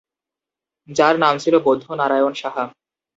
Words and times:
যার 0.89 1.15
নাম 1.19 1.35
ছিল 1.37 1.55
বৌদ্ধ 1.59 1.85
নারায়ণ 1.91 2.33
সাহা। 2.33 2.63